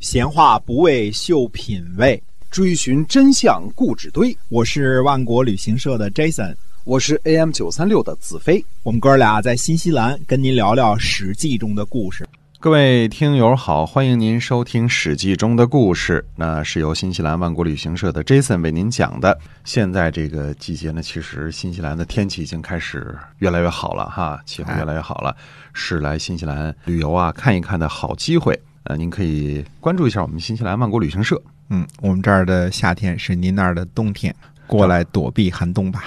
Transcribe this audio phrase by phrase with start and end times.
[0.00, 4.36] 闲话不为秀品味，追寻真相固执堆。
[4.48, 8.64] 我是万国旅行社的 Jason，我是 AM 九三六的子飞。
[8.84, 12.24] 我们哥俩在新西兰跟您聊聊《史记》中的故事。
[12.60, 16.24] 各位听友好，欢迎您收听《史记》中的故事。
[16.36, 19.36] 那是由新西兰万国旅行社的 Jason 为您讲的。
[19.64, 25.36] 现在这个季节呢，其实新西兰的天气已经开始越来越好了哈，气候越来越好了，
[25.72, 28.56] 是来新西兰旅游啊看一看的好机会。
[28.88, 31.40] 呃，您可以关注一下我们新西兰万国旅行社。
[31.68, 34.34] 嗯，我们这儿的夏天是您那儿的冬天，
[34.66, 36.04] 过来躲避寒冬吧。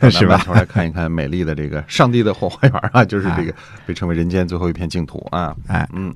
[0.00, 3.52] 对， 是吧来看一看美丽的这个上帝的后花园啊，就是这个
[3.84, 5.52] 被称为人间最后一片净土啊。
[5.66, 6.14] 哎，嗯，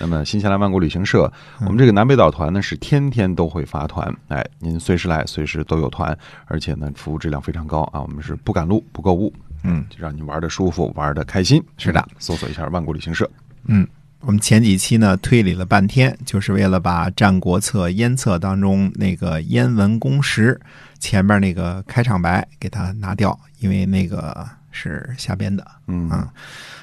[0.00, 9.32] 那么新西兰万国旅行社，我们这个南北岛团呢是天天都会发团，哎，您随时来，随时都有团，而且呢服务质量非常高啊，我们是不赶路不购物，
[9.62, 11.62] 嗯，就让你玩的舒服，玩的开心。
[11.78, 13.30] 是的嗯，搜索一下万国旅行社。
[13.66, 13.86] 嗯，
[14.26, 20.58] 我们前几期呢推理了半天，就是为了把《战国策》燕策当中那个燕文公时
[20.98, 25.66] 前面那个开场白给它拿掉，因为那个是瞎编的。
[25.88, 26.32] 嗯啊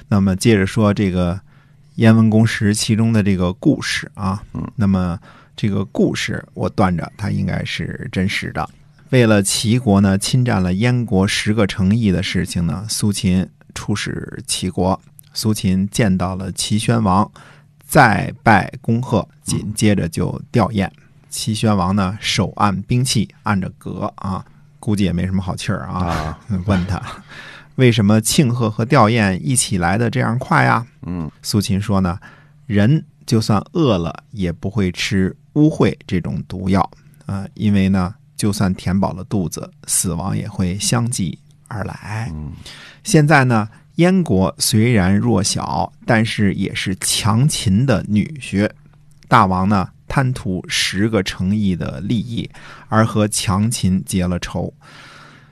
[0.07, 1.39] 那么接着说这个
[1.95, 5.17] 燕文公时其中的这个故事啊，嗯，那么
[5.55, 8.69] 这个故事我断着它应该是真实的。
[9.09, 15.01] 为了齐国呢侵占了燕国十个城邑的事情呢，苏秦出使齐国，
[15.33, 17.29] 苏秦见到了齐宣王，
[17.85, 20.89] 再拜恭贺，紧接着就吊唁。
[21.29, 24.43] 齐宣王呢手按兵器，按着戈啊，
[24.79, 26.05] 估计也没什么好气儿啊。
[26.05, 27.01] 啊， 问他
[27.75, 30.85] 为什么庆贺和吊唁一起来的这样快呀？
[31.03, 32.19] 嗯苏秦说呢，
[32.65, 36.81] 人就算饿了也不会吃污秽这种毒药
[37.25, 42.29] 啊、呃因为呢，就算填饱了肚子，死亡也会相继而来。
[42.33, 42.51] 嗯
[43.03, 43.67] 现在呢，
[44.01, 48.67] 燕国虽然弱小，但是也是强秦的女婿。
[49.27, 52.49] 大王呢，贪图十个城邑的利益，
[52.89, 54.73] 而和强秦结了仇。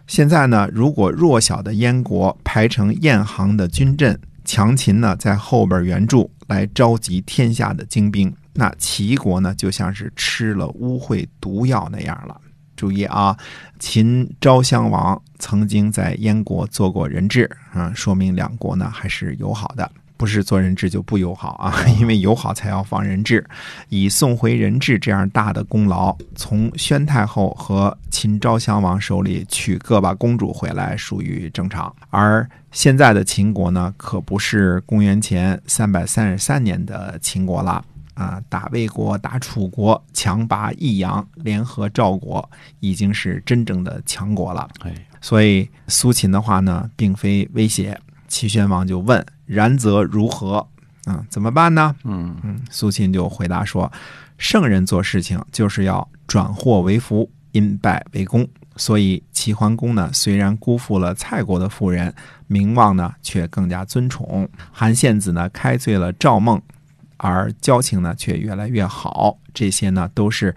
[0.07, 12.41] 现在呢，如果弱小的燕国排成燕行的军阵，强秦呢在后边援助，来召集天下的精兵，那齐国呢就像是吃了污秽毒药那样了。
[12.79, 13.35] 注意啊，
[13.77, 19.91] 秦昭襄王曾经在燕国做过人质啊，说明两国呢还是友好的。
[20.15, 23.45] 不是做人质就不友好啊， 因为友好才要放人质。
[23.87, 31.93] 以送回人质这样大的功劳，从宣太后和秦昭襄王手里取个把公主回来，属于正常。
[32.09, 37.81] 而现在的秦国呢，可不是公元前三百三十三年的秦国了。
[38.19, 42.47] 啊，打魏国、打楚国，强拔益阳，联合赵国，
[42.81, 44.67] 已经是真正的强国了。
[44.81, 47.97] 哎，所以苏秦的话呢，并非威胁。
[48.27, 50.67] 齐宣王就问：“然则如何？
[51.05, 53.91] 啊，怎么办呢？”嗯嗯，苏秦就回答说
[54.37, 58.45] ：“圣人做事情就是要转祸为福，因败为功。
[58.75, 62.13] 所以齐桓公呢，虽然辜负了蔡国的妇人，
[62.47, 64.47] 名望呢却更加尊崇。
[64.71, 66.61] 韩献子呢，开罪了赵孟，
[67.19, 69.37] 而交情呢却越来越好。
[69.53, 70.55] 这些呢都是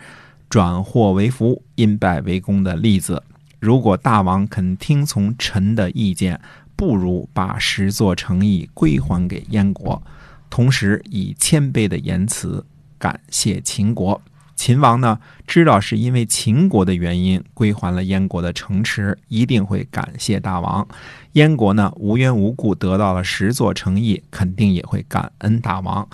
[0.48, 3.22] 转祸为福，因败为功的例子。
[3.60, 6.40] 如果大王肯听从臣的意见，
[6.74, 10.02] 不如把十座城邑归还给燕国。”
[10.50, 12.66] 同时以谦卑的言辞
[12.98, 14.20] 感谢秦国。
[14.54, 20.86] 秦王呢，知道是因为秦国的原因归还了燕国的城池，一定会感谢大王。
[21.32, 26.06] 燕国呢，无缘无故得到了十座城邑，肯定也会感恩大王。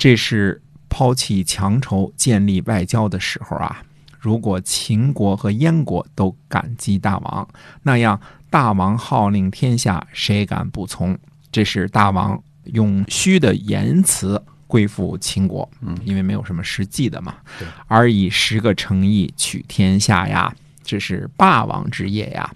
[0.00, 3.82] 这是抛弃强仇、建立外交的时候啊！
[4.18, 7.46] 如果秦国和燕国都感激大王，
[7.82, 8.18] 那样
[8.48, 11.18] 大王号令天下，谁敢不从？
[11.52, 17.36] 这是大王用虚的言辞归附秦国，嗯因为没有什么实际的嘛，
[17.86, 20.50] 而以十个诚意取天下呀，
[20.82, 22.50] 这是霸王之业呀，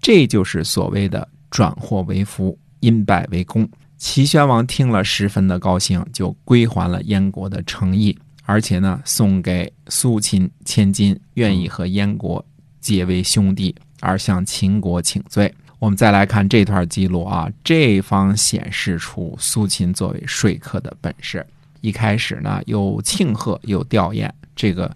[0.00, 3.70] 这就是所谓的转祸为福，因败为功。
[4.02, 12.44] 齐宣王听了十分的高兴，就归还了燕国的诚意，而且呢，送给苏秦千金，愿意和燕国
[12.80, 15.54] 结为兄弟，而向秦国请罪。
[15.78, 21.46] 我们再来看这段记录啊，这方显示出苏秦作为说客的本事。
[21.80, 24.92] 一开始呢，又庆贺又吊唁，这个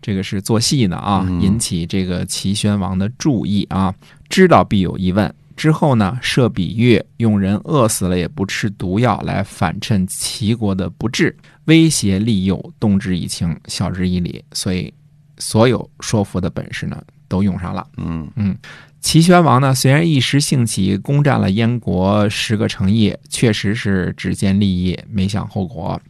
[0.00, 3.94] 这个是做戏呢啊，嗯引起这个齐宣王的注意啊，
[4.30, 5.32] 知道必有疑问。
[5.56, 14.44] 之后呢，设比喻，用人饿死了也不吃毒药来反衬齐国的不治，威胁利诱，动之以情，晓之以理。
[14.52, 14.92] 所以，
[15.38, 17.86] 所有说服的本事呢，都用上了。
[17.96, 18.56] 嗯
[19.00, 26.00] 齐宣王呢，虽然一时兴起攻占了燕国十个城邑，确实是只见利益，没想后果。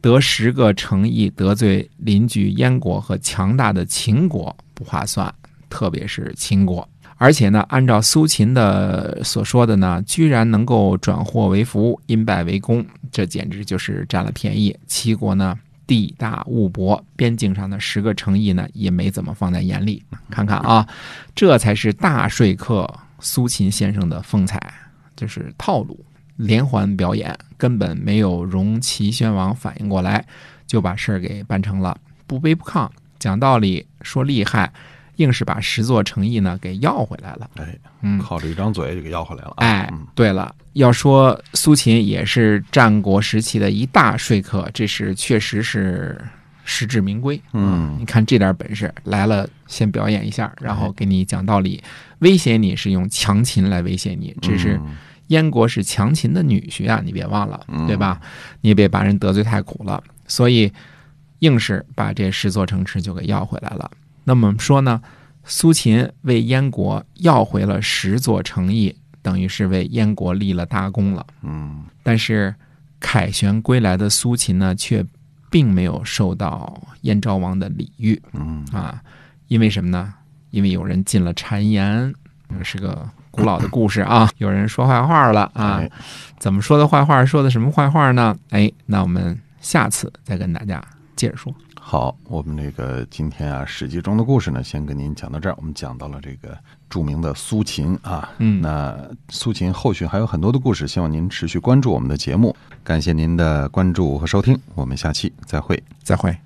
[0.00, 5.32] 得十个城邑，得罪邻居燕国和强大的秦国，不划算，
[5.68, 6.88] 特别是秦国。
[7.18, 14.76] 而且呢，按照苏秦的所说的呢，居然能够转祸为福，因败为功，这简直就是占了便宜。
[14.86, 20.02] 齐国呢，地大物博，边境上的十个城邑呢，也没怎么放在眼里。
[20.30, 20.86] 看看啊，
[21.34, 22.86] 这才是大说客
[23.20, 24.60] 苏秦先生的风采，
[25.16, 25.98] 就是套路，
[26.36, 30.22] 连环表演，根本没有容齐宣王反应过来，
[30.66, 31.96] 就把事儿给办成了，
[32.26, 32.86] 不卑不亢，
[33.18, 34.70] 讲道理，说厉害，
[35.16, 37.50] 硬是把十座城邑呢给要回来了。
[37.56, 39.66] 哎，嗯，靠着一张嘴就给要回来了啊。
[39.66, 46.20] 哎嗯，对了，要说苏秦也是战国时期的一大说客，这是确实是
[46.64, 47.40] 实至名归。
[47.52, 51.82] 嗯你看这点本事来了，先表演一下，然后给你讲道理，
[52.18, 54.96] 威胁你是用强秦来威胁你，这是嗯
[55.28, 58.20] 燕国是强秦的女婿啊，你别忘了，嗯对吧？
[58.60, 60.70] 你也别把人得罪太苦了，所以
[61.40, 63.90] 硬是把这十座城池就给要回来了。
[64.28, 65.00] 那么说呢，
[65.44, 68.92] 苏秦为燕国要回了十座城邑，
[69.22, 71.24] 等于是为燕国立了大功了。
[71.42, 72.52] 嗯但是
[72.98, 75.06] 凯旋归来的苏秦呢，却
[75.48, 79.00] 并没有受到燕昭王的礼遇嗯啊，
[79.46, 80.12] 因为什么呢？
[80.50, 82.12] 因为有人进了谗言，
[82.50, 85.90] 这是个古老的故事啊， 有人说坏话了啊哎，
[86.40, 87.24] 怎么说的坏话？
[87.24, 88.36] 说的什么坏话呢？
[88.50, 90.82] 哎，那我们下次再跟大家
[91.14, 91.54] 接着说。
[91.88, 95.54] 好，我们这个今天啊，《史记》中的故事呢，先跟您讲到这儿。
[95.56, 96.58] 我们讲到了这个
[96.90, 102.56] 著名的苏秦啊，嗯那苏秦后续还有很多的故事，希望您持续关注我们的节目。
[102.82, 105.80] 感谢您的关注和收听，我们下期再会。
[106.02, 106.36] 再会。